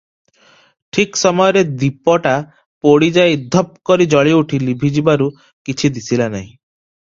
[0.97, 2.31] ଠିକ୍ ସେ ସମୟରେ ଦୀପଟା
[2.87, 5.31] ପୋଡ଼ିଯାଇ ଦପ୍ କରି ଜଳିଉଠି ଲିଭିଯିବାରୁ
[5.69, 6.53] କିଛି ଦିଶିଲା ନାହିଁ।